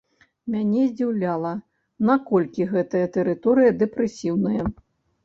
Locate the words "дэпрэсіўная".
3.83-4.63